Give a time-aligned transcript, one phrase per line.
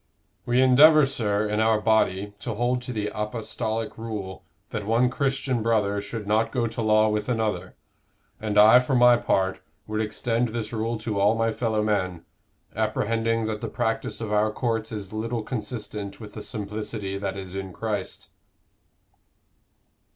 [0.47, 5.61] We endeavor, sir, in our body, to hold to the apostolic rule that one Christian
[5.61, 7.75] brother should not go to law with another;
[8.39, 12.25] and I, for my part, would extend this rule to all my fellow men,
[12.75, 17.53] apprehending that the practice of our courts is little consistent with the simplicity that is
[17.53, 18.29] in Christ."